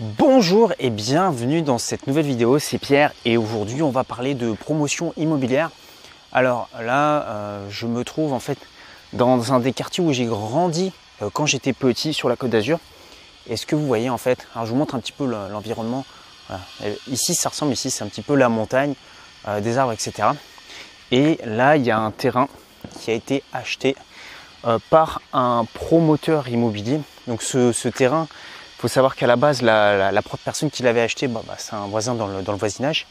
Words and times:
Bonjour 0.00 0.72
et 0.80 0.90
bienvenue 0.90 1.62
dans 1.62 1.78
cette 1.78 2.08
nouvelle 2.08 2.26
vidéo, 2.26 2.58
c'est 2.58 2.78
Pierre 2.78 3.12
et 3.24 3.36
aujourd'hui 3.36 3.80
on 3.80 3.90
va 3.90 4.02
parler 4.02 4.34
de 4.34 4.50
promotion 4.50 5.12
immobilière. 5.16 5.70
Alors 6.32 6.68
là, 6.80 7.22
euh, 7.22 7.70
je 7.70 7.86
me 7.86 8.02
trouve 8.02 8.32
en 8.32 8.40
fait 8.40 8.58
dans 9.12 9.52
un 9.52 9.60
des 9.60 9.72
quartiers 9.72 10.02
où 10.02 10.12
j'ai 10.12 10.24
grandi 10.24 10.92
euh, 11.22 11.30
quand 11.32 11.46
j'étais 11.46 11.72
petit 11.72 12.12
sur 12.12 12.28
la 12.28 12.34
Côte 12.34 12.50
d'Azur. 12.50 12.80
Et 13.48 13.56
ce 13.56 13.66
que 13.66 13.76
vous 13.76 13.86
voyez 13.86 14.10
en 14.10 14.18
fait, 14.18 14.48
alors 14.52 14.66
je 14.66 14.72
vous 14.72 14.76
montre 14.76 14.96
un 14.96 14.98
petit 14.98 15.12
peu 15.12 15.26
l'environnement. 15.26 16.04
Ici 17.06 17.36
ça 17.36 17.50
ressemble, 17.50 17.72
ici 17.72 17.88
c'est 17.88 18.02
un 18.02 18.08
petit 18.08 18.22
peu 18.22 18.34
la 18.34 18.48
montagne, 18.48 18.94
euh, 19.46 19.60
des 19.60 19.78
arbres, 19.78 19.92
etc. 19.92 20.30
Et 21.12 21.38
là 21.44 21.76
il 21.76 21.84
y 21.84 21.92
a 21.92 22.00
un 22.00 22.10
terrain 22.10 22.48
qui 22.98 23.12
a 23.12 23.14
été 23.14 23.44
acheté 23.52 23.94
par 24.90 25.20
un 25.32 25.64
promoteur 25.72 26.48
immobilier. 26.48 26.98
Donc 27.28 27.42
ce 27.44 27.88
terrain, 27.88 28.26
faut 28.84 28.88
savoir 28.88 29.16
qu'à 29.16 29.26
la 29.26 29.36
base, 29.36 29.62
la, 29.62 30.12
la, 30.12 30.22
personne 30.44 30.70
qui 30.70 30.82
l'avait 30.82 31.00
acheté, 31.00 31.26
bah, 31.26 31.40
bah, 31.46 31.54
c'est 31.56 31.72
un 31.72 31.86
voisin 31.86 32.14
dans 32.14 32.26
le, 32.26 32.42
voisinage. 32.58 33.06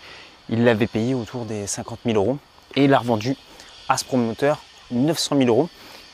Il 0.48 0.66
l'avait 0.66 0.86
payé 0.86 1.16
autour 1.16 1.46
des 1.46 1.66
50 1.66 2.02
000 2.06 2.16
euros 2.16 2.38
et 2.76 2.84
il 2.84 2.92
l'a 2.92 3.00
revendu 3.00 3.36
à 3.90 3.98
ce 3.98 4.06
promoteur 4.06 4.62
900 4.92 5.36
000 5.36 5.50
euros. 5.50 5.70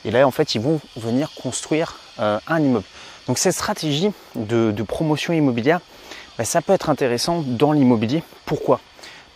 Et 0.05 0.11
là, 0.11 0.25
en 0.25 0.31
fait, 0.31 0.55
ils 0.55 0.61
vont 0.61 0.79
venir 0.95 1.31
construire 1.35 1.97
euh, 2.19 2.39
un 2.47 2.61
immeuble. 2.61 2.85
Donc 3.27 3.37
cette 3.37 3.53
stratégie 3.53 4.11
de, 4.33 4.71
promotion 4.83 5.33
immobilière, 5.33 5.81
bah, 6.37 6.45
ça 6.45 6.61
peut 6.61 6.71
être 6.71 6.89
intéressant 6.89 7.43
dans 7.45 7.73
l'immobilier. 7.73 8.23
Pourquoi? 8.45 8.79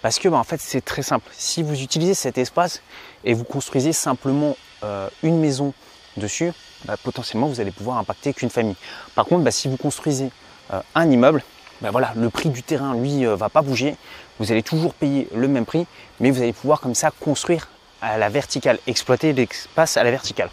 Parce 0.01 0.19
que 0.19 0.29
en 0.29 0.45
fait, 0.45 0.61
c'est 0.61 0.85
très 0.85 1.01
simple. 1.01 1.29
Si 1.33 1.63
vous 1.63 1.81
utilisez 1.81 2.13
cet 2.13 2.37
espace 2.37 2.81
et 3.25 3.33
vous 3.33 3.43
construisez 3.43 3.91
simplement 3.91 4.55
euh, 4.85 5.09
une 5.21 5.41
maison 5.41 5.73
dessus, 6.15 6.53
bah, 6.85 6.95
potentiellement 7.01 7.47
vous 7.47 7.59
allez 7.59 7.71
pouvoir 7.71 7.97
impacter 7.97 8.33
qu'une 8.33 8.49
famille. 8.49 8.75
Par 9.15 9.25
contre, 9.25 9.43
bah, 9.43 9.51
si 9.51 9.67
vous 9.67 9.77
construisez 9.77 10.29
euh, 10.73 10.81
un 10.95 11.09
immeuble, 11.09 11.43
bah, 11.81 11.91
voilà, 11.91 12.13
le 12.15 12.29
prix 12.29 12.49
du 12.49 12.63
terrain, 12.63 12.95
lui, 12.95 13.17
ne 13.17 13.29
euh, 13.29 13.35
va 13.35 13.49
pas 13.49 13.61
bouger. 13.61 13.95
Vous 14.39 14.51
allez 14.51 14.63
toujours 14.63 14.93
payer 14.93 15.27
le 15.35 15.47
même 15.47 15.65
prix, 15.65 15.85
mais 16.19 16.31
vous 16.31 16.41
allez 16.41 16.53
pouvoir 16.53 16.79
comme 16.79 16.95
ça 16.95 17.11
construire 17.11 17.67
à 18.01 18.17
la 18.17 18.29
verticale, 18.29 18.79
exploiter 18.87 19.33
l'espace 19.33 19.97
à 19.97 20.03
la 20.03 20.11
verticale. 20.11 20.49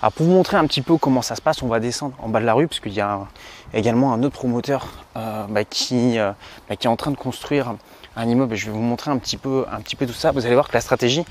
Alors 0.00 0.12
pour 0.12 0.26
vous 0.26 0.32
montrer 0.32 0.56
un 0.56 0.66
petit 0.66 0.82
peu 0.82 0.96
comment 0.96 1.22
ça 1.22 1.34
se 1.34 1.42
passe, 1.42 1.62
on 1.62 1.66
va 1.66 1.80
descendre 1.80 2.14
en 2.20 2.28
bas 2.28 2.40
de 2.40 2.44
la 2.44 2.54
rue, 2.54 2.68
parce 2.68 2.80
qu'il 2.80 2.92
y 2.92 3.00
a 3.00 3.26
également 3.74 4.12
un 4.12 4.22
autre 4.22 4.34
promoteur 4.34 4.88
euh, 5.16 5.64
qui, 5.68 6.18
qui 6.78 6.86
est 6.86 6.90
en 6.90 6.96
train 6.96 7.10
de 7.10 7.16
construire 7.16 7.74
un 8.16 8.28
immeuble. 8.28 8.54
Je 8.54 8.66
vais 8.66 8.72
vous 8.72 8.78
montrer 8.78 9.10
un 9.10 9.18
petit 9.18 9.36
peu, 9.36 9.64
un 9.70 9.80
petit 9.80 9.96
peu 9.96 10.06
tout 10.06 10.12
ça. 10.12 10.32
Vous 10.32 10.44
allez 10.44 10.54
voir 10.54 10.68
que 10.68 10.74
la 10.74 10.80
stratégie 10.80 11.24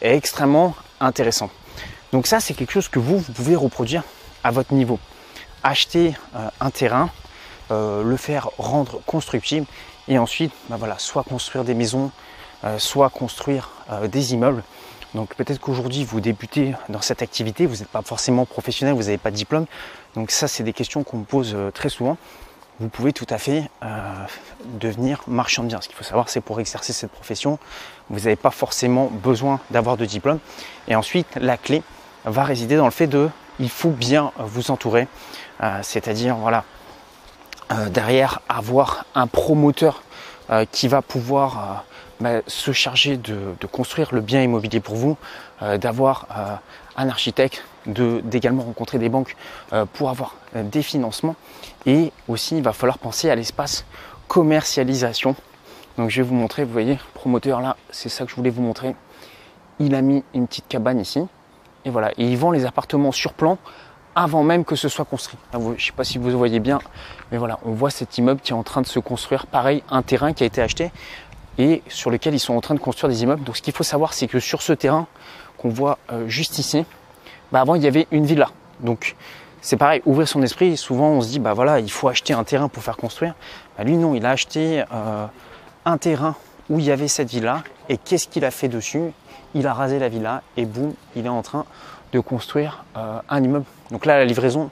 est 0.00 0.16
extrêmement 0.16 0.74
intéressante. 1.00 1.50
Donc 2.14 2.28
ça, 2.28 2.38
c'est 2.38 2.54
quelque 2.54 2.70
chose 2.70 2.86
que 2.86 3.00
vous, 3.00 3.18
vous 3.18 3.32
pouvez 3.32 3.56
reproduire 3.56 4.04
à 4.44 4.52
votre 4.52 4.72
niveau. 4.72 5.00
Acheter 5.64 6.14
euh, 6.36 6.48
un 6.60 6.70
terrain, 6.70 7.10
euh, 7.72 8.04
le 8.04 8.16
faire 8.16 8.50
rendre 8.56 9.00
constructible 9.04 9.66
et 10.06 10.16
ensuite, 10.16 10.52
bah 10.68 10.76
voilà, 10.78 10.96
soit 11.00 11.24
construire 11.24 11.64
des 11.64 11.74
maisons, 11.74 12.12
euh, 12.62 12.78
soit 12.78 13.10
construire 13.10 13.70
des 14.04 14.32
immeubles. 14.32 14.62
Donc 15.16 15.34
peut-être 15.34 15.58
qu'aujourd'hui 15.58 16.04
vous 16.04 16.20
débutez 16.20 16.74
dans 16.88 17.00
cette 17.00 17.20
activité, 17.20 17.66
vous 17.66 17.78
n'êtes 17.78 17.88
pas 17.88 18.02
forcément 18.02 18.46
professionnel, 18.46 18.94
vous 18.94 19.02
n'avez 19.02 19.18
pas 19.18 19.32
de 19.32 19.36
diplôme. 19.36 19.66
Donc 20.14 20.30
ça 20.30 20.46
c'est 20.46 20.62
des 20.62 20.72
questions 20.72 21.02
qu'on 21.02 21.18
me 21.18 21.24
pose 21.24 21.56
très 21.74 21.88
souvent. 21.88 22.16
Vous 22.78 22.88
pouvez 22.88 23.12
tout 23.12 23.26
à 23.28 23.38
fait 23.38 23.68
devenir 24.80 25.22
marchand 25.26 25.64
de 25.64 25.68
biens. 25.68 25.80
Ce 25.80 25.88
qu'il 25.88 25.96
faut 25.96 26.04
savoir 26.04 26.28
c'est 26.28 26.40
pour 26.40 26.60
exercer 26.60 26.92
cette 26.92 27.10
profession, 27.10 27.58
vous 28.08 28.20
n'avez 28.20 28.36
pas 28.36 28.52
forcément 28.52 29.06
besoin 29.06 29.58
d'avoir 29.72 29.96
de 29.96 30.04
diplôme. 30.04 30.38
Et 30.86 30.94
ensuite 30.94 31.26
la 31.36 31.56
clé 31.56 31.82
va 32.24 32.44
résider 32.44 32.76
dans 32.76 32.84
le 32.84 32.90
fait 32.90 33.06
de 33.06 33.28
il 33.60 33.70
faut 33.70 33.90
bien 33.90 34.32
vous 34.38 34.70
entourer, 34.70 35.06
euh, 35.62 35.78
c'est-à-dire 35.82 36.36
voilà 36.36 36.64
euh, 37.72 37.88
derrière 37.88 38.40
avoir 38.48 39.06
un 39.14 39.26
promoteur 39.26 40.02
euh, 40.50 40.64
qui 40.70 40.88
va 40.88 41.02
pouvoir 41.02 41.84
bah, 42.20 42.40
se 42.46 42.72
charger 42.72 43.16
de, 43.16 43.54
construire 43.70 44.14
le 44.14 44.20
bien 44.20 44.42
immobilier 44.42 44.80
pour 44.80 44.96
vous, 44.96 45.16
d'avoir 45.78 46.28
un 46.96 47.08
architecte, 47.08 47.64
d'également 47.86 48.62
rencontrer 48.62 48.98
des 48.98 49.08
banques 49.08 49.36
pour 49.94 50.10
avoir 50.10 50.36
des 50.54 50.82
financements 50.82 51.34
et 51.86 52.12
aussi 52.28 52.58
il 52.58 52.62
va 52.62 52.72
falloir 52.72 52.98
penser 52.98 53.30
à 53.30 53.34
l'espace 53.34 53.84
commercialisation. 54.28 55.34
Donc 55.96 56.10
je 56.10 56.22
vais 56.22 56.28
vous 56.28 56.34
montrer, 56.34 56.64
vous 56.64 56.72
voyez, 56.72 56.98
promoteur 57.14 57.60
là, 57.60 57.76
c'est 57.90 58.08
ça 58.08 58.24
que 58.24 58.30
je 58.30 58.36
voulais 58.36 58.50
vous 58.50 58.62
montrer. 58.62 58.94
Il 59.80 59.94
a 59.94 60.02
mis 60.02 60.22
une 60.34 60.46
petite 60.46 60.68
cabane 60.68 61.00
ici, 61.00 61.26
et 61.84 61.90
voilà, 61.90 62.12
et 62.16 62.24
ils 62.24 62.36
vendent 62.36 62.54
les 62.54 62.66
appartements 62.66 63.12
sur 63.12 63.32
plan 63.32 63.58
avant 64.14 64.42
même 64.42 64.64
que 64.64 64.76
ce 64.76 64.88
soit 64.88 65.04
construit. 65.04 65.38
je 65.52 65.58
ne 65.58 65.78
sais 65.78 65.92
pas 65.92 66.04
si 66.04 66.18
vous 66.18 66.30
voyez 66.30 66.60
bien, 66.60 66.78
mais 67.32 67.38
voilà, 67.38 67.58
on 67.64 67.72
voit 67.72 67.90
cet 67.90 68.16
immeuble 68.18 68.40
qui 68.40 68.52
est 68.52 68.56
en 68.56 68.62
train 68.62 68.80
de 68.80 68.86
se 68.86 68.98
construire. 69.00 69.46
Pareil, 69.46 69.82
un 69.90 70.02
terrain 70.02 70.32
qui 70.32 70.44
a 70.44 70.46
été 70.46 70.62
acheté 70.62 70.92
et 71.58 71.82
sur 71.88 72.10
lequel 72.10 72.34
ils 72.34 72.40
sont 72.40 72.54
en 72.54 72.60
train 72.60 72.74
de 72.74 72.80
construire 72.80 73.10
des 73.10 73.22
immeubles. 73.22 73.42
Donc 73.44 73.56
ce 73.56 73.62
qu'il 73.62 73.74
faut 73.74 73.84
savoir, 73.84 74.12
c'est 74.12 74.26
que 74.26 74.40
sur 74.40 74.62
ce 74.62 74.72
terrain 74.72 75.06
qu'on 75.58 75.68
voit 75.68 75.98
euh, 76.12 76.28
juste 76.28 76.58
ici, 76.58 76.84
bah, 77.52 77.60
avant 77.60 77.74
il 77.74 77.82
y 77.82 77.86
avait 77.86 78.06
une 78.10 78.24
villa. 78.24 78.50
Donc 78.80 79.16
c'est 79.60 79.76
pareil, 79.76 80.02
ouvrir 80.04 80.28
son 80.28 80.42
esprit. 80.42 80.76
Souvent 80.76 81.08
on 81.10 81.20
se 81.20 81.28
dit, 81.28 81.40
bah 81.40 81.54
voilà, 81.54 81.80
il 81.80 81.90
faut 81.90 82.08
acheter 82.08 82.34
un 82.34 82.44
terrain 82.44 82.68
pour 82.68 82.82
faire 82.82 82.96
construire. 82.96 83.34
Bah, 83.76 83.84
lui 83.84 83.96
non, 83.96 84.14
il 84.14 84.24
a 84.26 84.30
acheté 84.30 84.84
euh, 84.92 85.26
un 85.84 85.98
terrain 85.98 86.36
où 86.70 86.78
il 86.78 86.84
y 86.84 86.90
avait 86.90 87.08
cette 87.08 87.30
villa. 87.30 87.62
Et 87.88 87.96
qu'est-ce 87.98 88.28
qu'il 88.28 88.44
a 88.44 88.50
fait 88.50 88.68
dessus? 88.68 89.12
Il 89.54 89.66
a 89.66 89.74
rasé 89.74 89.98
la 89.98 90.08
villa 90.08 90.42
et 90.56 90.64
boum, 90.64 90.94
il 91.14 91.26
est 91.26 91.30
en 91.30 91.42
train 91.42 91.64
de 92.12 92.20
construire 92.20 92.84
euh, 92.96 93.18
un 93.28 93.42
immeuble. 93.42 93.66
Donc 93.90 94.06
là, 94.06 94.18
la 94.18 94.24
livraison 94.24 94.70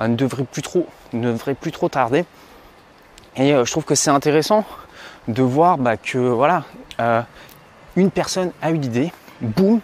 euh, 0.00 0.08
ne, 0.08 0.16
devrait 0.16 0.44
plus 0.44 0.62
trop, 0.62 0.86
ne 1.12 1.32
devrait 1.32 1.54
plus 1.54 1.72
trop 1.72 1.88
tarder. 1.88 2.24
Et 3.36 3.54
euh, 3.54 3.64
je 3.64 3.70
trouve 3.70 3.84
que 3.84 3.94
c'est 3.94 4.10
intéressant 4.10 4.64
de 5.28 5.42
voir 5.42 5.78
bah, 5.78 5.96
que 5.96 6.18
voilà, 6.18 6.64
une 7.94 8.10
personne 8.10 8.50
a 8.62 8.70
eu 8.70 8.78
l'idée, 8.78 9.12
boum, 9.40 9.80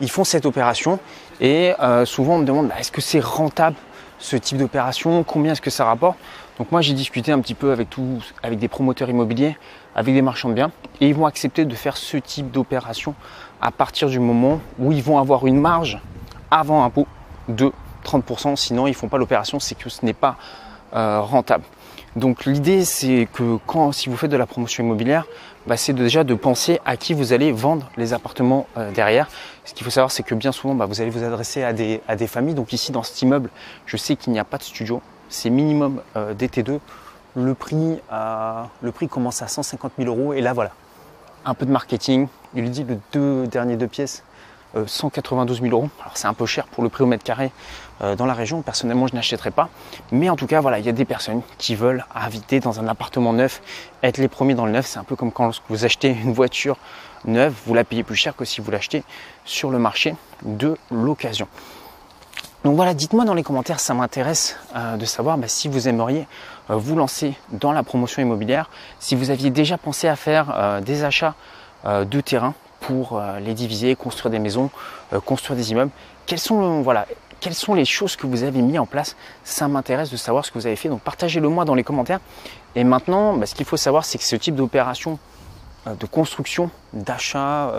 ils 0.00 0.10
font 0.10 0.24
cette 0.24 0.46
opération. 0.46 0.98
Et 1.40 1.72
souvent 2.04 2.36
on 2.36 2.38
me 2.38 2.44
demande 2.44 2.68
bah, 2.68 2.76
est-ce 2.78 2.90
que 2.90 3.00
c'est 3.00 3.20
rentable? 3.20 3.76
Ce 4.18 4.36
type 4.36 4.58
d'opération, 4.58 5.24
combien 5.24 5.52
est-ce 5.52 5.62
que 5.62 5.70
ça 5.70 5.84
rapporte. 5.84 6.18
Donc 6.58 6.72
moi 6.72 6.80
j'ai 6.80 6.92
discuté 6.92 7.30
un 7.32 7.40
petit 7.40 7.54
peu 7.54 7.70
avec 7.70 7.88
tous, 7.88 8.34
avec 8.42 8.58
des 8.58 8.68
promoteurs 8.68 9.08
immobiliers, 9.08 9.56
avec 9.94 10.14
des 10.14 10.22
marchands 10.22 10.48
de 10.48 10.54
biens, 10.54 10.72
et 11.00 11.08
ils 11.08 11.14
vont 11.14 11.26
accepter 11.26 11.64
de 11.64 11.74
faire 11.74 11.96
ce 11.96 12.16
type 12.16 12.50
d'opération 12.50 13.14
à 13.60 13.70
partir 13.70 14.08
du 14.08 14.18
moment 14.18 14.60
où 14.78 14.92
ils 14.92 15.02
vont 15.02 15.18
avoir 15.18 15.46
une 15.46 15.60
marge 15.60 16.00
avant 16.50 16.84
impôt 16.84 17.06
de 17.48 17.72
30%. 18.04 18.56
Sinon 18.56 18.86
ils 18.86 18.90
ne 18.90 18.96
font 18.96 19.08
pas 19.08 19.18
l'opération, 19.18 19.60
c'est 19.60 19.76
que 19.76 19.88
ce 19.88 20.04
n'est 20.04 20.12
pas 20.12 20.36
euh, 20.94 21.20
rentable. 21.20 21.64
Donc 22.16 22.44
l'idée 22.44 22.84
c'est 22.84 23.28
que 23.32 23.58
quand 23.66 23.92
si 23.92 24.08
vous 24.08 24.16
faites 24.16 24.30
de 24.30 24.36
la 24.36 24.46
promotion 24.46 24.82
immobilière, 24.82 25.26
bah, 25.68 25.76
c'est 25.76 25.92
déjà 25.92 26.24
de 26.24 26.34
penser 26.34 26.80
à 26.84 26.96
qui 26.96 27.12
vous 27.14 27.32
allez 27.32 27.52
vendre 27.52 27.90
les 27.96 28.14
appartements 28.14 28.66
euh, 28.76 28.90
derrière. 28.90 29.28
Ce 29.64 29.74
qu'il 29.74 29.84
faut 29.84 29.90
savoir 29.90 30.10
c'est 30.10 30.22
que 30.22 30.34
bien 30.34 30.50
souvent 30.50 30.74
bah, 30.74 30.86
vous 30.86 31.00
allez 31.00 31.10
vous 31.10 31.22
adresser 31.22 31.62
à 31.62 31.72
des, 31.72 32.26
familles. 32.26 32.54
Donc 32.54 32.72
ici 32.72 32.90
dans 32.90 33.02
cet 33.02 33.20
immeuble, 33.20 33.50
je 33.86 33.96
sais 33.96 34.16
qu'il 34.16 34.32
n'y 34.32 34.38
a 34.38 34.44
pas 34.44 34.58
de 34.58 34.62
studio, 34.62 35.02
c'est 35.28 35.50
minimum 35.50 36.00
euh, 36.16 36.34
DT2. 36.34 36.80
Le 37.36 37.54
prix, 37.54 38.00
le 38.80 38.90
prix 38.90 39.06
commence 39.06 39.42
à 39.42 39.48
150 39.48 39.92
000 39.98 40.08
euros 40.08 40.32
et 40.32 40.40
là 40.40 40.54
voilà, 40.54 40.72
un 41.44 41.54
peu 41.54 41.66
de 41.66 41.70
marketing. 41.70 42.26
Il 42.54 42.68
dit 42.70 42.82
le 42.82 42.98
deux 43.12 43.46
derniers 43.46 43.76
deux 43.76 43.86
pièces 43.86 44.24
192 44.86 45.58
euh, 45.58 45.62
000 45.62 45.74
euros. 45.74 45.90
Alors 46.00 46.16
c'est 46.16 46.26
un 46.26 46.34
peu 46.34 46.46
cher 46.46 46.66
pour 46.66 46.82
le 46.82 46.88
prix 46.88 47.04
au 47.04 47.06
mètre 47.06 47.24
carré 47.24 47.50
euh, 48.02 48.16
dans 48.16 48.26
la 48.26 48.34
région. 48.34 48.62
Personnellement, 48.62 49.06
je 49.06 49.14
n'achèterai 49.14 49.50
pas. 49.50 49.68
Mais 50.12 50.28
en 50.28 50.36
tout 50.36 50.46
cas, 50.46 50.60
voilà, 50.60 50.78
il 50.78 50.86
y 50.86 50.88
a 50.88 50.92
des 50.92 51.04
personnes 51.04 51.42
qui 51.58 51.74
veulent 51.74 52.04
habiter 52.14 52.60
dans 52.60 52.80
un 52.80 52.88
appartement 52.88 53.32
neuf, 53.32 53.60
être 54.02 54.18
les 54.18 54.28
premiers 54.28 54.54
dans 54.54 54.66
le 54.66 54.72
neuf. 54.72 54.86
C'est 54.86 54.98
un 54.98 55.04
peu 55.04 55.16
comme 55.16 55.32
quand 55.32 55.50
vous 55.68 55.84
achetez 55.84 56.10
une 56.10 56.32
voiture 56.32 56.76
neuve, 57.24 57.54
vous 57.66 57.74
la 57.74 57.84
payez 57.84 58.04
plus 58.04 58.16
cher 58.16 58.36
que 58.36 58.44
si 58.44 58.60
vous 58.60 58.70
l'achetez 58.70 59.02
sur 59.44 59.70
le 59.70 59.78
marché 59.78 60.14
de 60.42 60.76
l'occasion. 60.90 61.48
Donc 62.64 62.76
voilà, 62.76 62.92
dites-moi 62.92 63.24
dans 63.24 63.34
les 63.34 63.42
commentaires, 63.42 63.80
ça 63.80 63.94
m'intéresse 63.94 64.56
euh, 64.76 64.96
de 64.96 65.04
savoir 65.04 65.38
bah, 65.38 65.48
si 65.48 65.68
vous 65.68 65.88
aimeriez 65.88 66.26
vous 66.68 66.96
lancer 66.96 67.34
dans 67.50 67.72
la 67.72 67.82
promotion 67.82 68.20
immobilière, 68.20 68.68
si 69.00 69.14
vous 69.14 69.30
aviez 69.30 69.48
déjà 69.48 69.78
pensé 69.78 70.06
à 70.06 70.16
faire 70.16 70.82
des 70.82 71.02
achats 71.02 71.34
de 71.86 72.20
terrain 72.20 72.52
pour 72.80 73.18
euh, 73.18 73.40
les 73.40 73.54
diviser, 73.54 73.96
construire 73.96 74.30
des 74.30 74.38
maisons, 74.38 74.70
euh, 75.12 75.20
construire 75.20 75.56
des 75.56 75.72
immeubles. 75.72 75.90
Quelles 76.26 76.38
sont, 76.38 76.82
voilà, 76.82 77.06
quelles 77.40 77.54
sont 77.54 77.74
les 77.74 77.84
choses 77.84 78.16
que 78.16 78.26
vous 78.26 78.42
avez 78.42 78.62
mis 78.62 78.78
en 78.78 78.86
place? 78.86 79.16
Ça 79.44 79.68
m'intéresse 79.68 80.10
de 80.10 80.16
savoir 80.16 80.44
ce 80.44 80.50
que 80.50 80.58
vous 80.58 80.66
avez 80.66 80.76
fait. 80.76 80.88
Donc 80.88 81.00
partagez-le 81.00 81.48
moi 81.48 81.64
dans 81.64 81.74
les 81.74 81.84
commentaires. 81.84 82.20
Et 82.74 82.84
maintenant, 82.84 83.34
bah, 83.34 83.46
ce 83.46 83.54
qu'il 83.54 83.66
faut 83.66 83.76
savoir, 83.76 84.04
c'est 84.04 84.18
que 84.18 84.24
ce 84.24 84.36
type 84.36 84.54
d'opération 84.54 85.18
euh, 85.86 85.94
de 85.94 86.06
construction, 86.06 86.70
d'achat, 86.92 87.72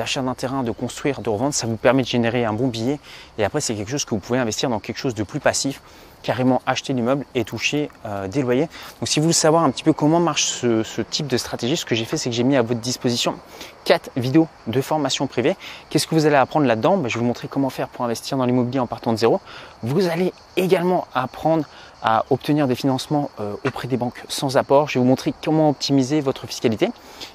d'achat 0.00 0.22
d'un 0.22 0.34
terrain, 0.34 0.62
de 0.62 0.70
construire, 0.70 1.20
de 1.20 1.28
revendre, 1.28 1.52
ça 1.52 1.66
vous 1.66 1.76
permet 1.76 2.02
de 2.02 2.08
générer 2.08 2.46
un 2.46 2.54
bon 2.54 2.68
billet. 2.68 2.98
Et 3.36 3.44
après, 3.44 3.60
c'est 3.60 3.74
quelque 3.74 3.90
chose 3.90 4.06
que 4.06 4.14
vous 4.14 4.20
pouvez 4.20 4.38
investir 4.38 4.70
dans 4.70 4.80
quelque 4.80 4.96
chose 4.96 5.14
de 5.14 5.22
plus 5.22 5.40
passif. 5.40 5.82
carrément 6.22 6.60
acheter 6.66 6.92
l'immeuble 6.92 7.24
et 7.34 7.44
toucher 7.44 7.90
euh, 8.04 8.28
des 8.28 8.42
loyers. 8.42 8.68
Donc 9.00 9.08
si 9.08 9.20
vous 9.20 9.24
voulez 9.24 9.32
savoir 9.32 9.64
un 9.64 9.70
petit 9.70 9.82
peu 9.82 9.94
comment 9.94 10.20
marche 10.20 10.44
ce, 10.44 11.00
type 11.00 11.26
de 11.26 11.38
stratégie, 11.38 11.78
ce 11.78 11.86
que 11.86 11.94
j'ai 11.94 12.04
fait, 12.04 12.18
c'est 12.18 12.28
que 12.28 12.36
j'ai 12.36 12.44
mis 12.44 12.56
à 12.56 12.62
votre 12.62 12.80
disposition 12.80 13.36
quatre 13.84 14.10
vidéos 14.16 14.46
de 14.66 14.80
formation 14.82 15.26
privée. 15.26 15.56
Qu'est-ce 15.88 16.06
que 16.06 16.14
vous 16.14 16.26
allez 16.26 16.36
apprendre 16.36 16.66
là-dedans? 16.66 16.98
Ben, 16.98 17.08
Je 17.08 17.14
vais 17.14 17.20
vous 17.20 17.26
montrer 17.26 17.48
comment 17.48 17.70
faire 17.70 17.88
pour 17.88 18.04
investir 18.04 18.36
dans 18.36 18.44
l'immobilier 18.44 18.80
en 18.80 18.86
partant 18.86 19.12
de 19.12 19.18
zéro. 19.18 19.40
Vous 19.82 20.08
allez 20.08 20.34
également 20.56 21.06
apprendre 21.14 21.64
à 22.02 22.24
obtenir 22.30 22.66
des 22.66 22.74
financements 22.74 23.30
euh, 23.40 23.54
auprès 23.64 23.88
des 23.88 23.96
banques 23.96 24.22
sans 24.28 24.56
apport. 24.56 24.88
Je 24.88 24.94
vais 24.94 25.00
vous 25.00 25.08
montrer 25.08 25.34
comment 25.44 25.70
optimiser 25.70 26.20
votre 26.20 26.46
fiscalité 26.46 26.88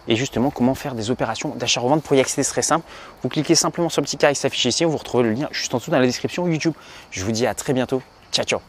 et 0.07 0.15
justement 0.15 0.50
comment 0.50 0.75
faire 0.75 0.95
des 0.95 1.12
opérations 1.12 1.56
d'achat-revente. 1.56 2.03
Pour 2.03 2.15
y 2.15 2.19
accéder, 2.19 2.44
c'est 2.44 2.51
très 2.51 2.62
simple. 2.62 2.85
Vous 3.21 3.29
cliquez 3.29 3.56
simplement 3.56 3.89
sur 3.89 4.01
le 4.01 4.06
petit 4.06 4.17
carré 4.17 4.33
qui 4.33 4.39
s'affiche 4.39 4.65
ici. 4.65 4.83
Vous 4.83 4.97
retrouvez 4.97 5.23
le 5.23 5.33
lien 5.33 5.47
juste 5.51 5.73
en 5.73 5.77
dessous 5.77 5.91
dans 5.91 6.00
la 6.00 6.06
description 6.06 6.47
YouTube. 6.47 6.73
Je 7.12 7.23
vous 7.23 7.31
dis 7.31 7.45
à 7.45 7.53
très 7.53 7.73
bientôt. 7.73 8.01
Ciao, 8.31 8.45
ciao 8.45 8.59